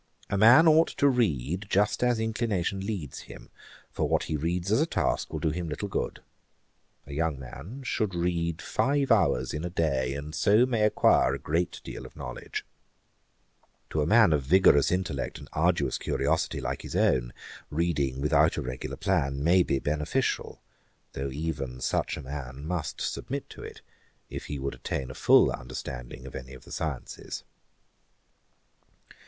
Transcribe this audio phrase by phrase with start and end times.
[0.31, 3.51] A man ought to read just as inclination leads him;
[3.91, 6.23] for what he reads as a task will do him little good.
[7.05, 11.37] A young man should read five hours in a day, and so may acquire a
[11.37, 12.65] great deal of knowledge.'
[13.85, 13.91] [Page 429: Johnson's pension.
[13.91, 17.33] Ætat 54.] To a man of vigorous intellect and arduous curiosity like his own,
[17.69, 20.59] reading without a regular plan may be beneficial;
[21.13, 23.81] though even such a man must submit to it,
[24.31, 27.43] if he would attain a full understanding of any of the sciences.